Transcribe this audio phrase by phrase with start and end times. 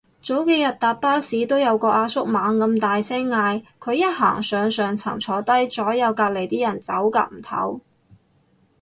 [0.23, 7.79] 早幾日搭巴士都有個阿叔猛咁大聲嗌，佢一行上上層坐低，左右隔離啲人走夾唔唞